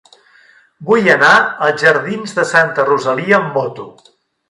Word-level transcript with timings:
Vull 0.87 1.09
anar 1.17 1.35
als 1.67 1.85
jardins 1.85 2.35
de 2.41 2.49
Santa 2.55 2.89
Rosalia 2.91 3.41
amb 3.43 3.57
moto. 3.63 3.91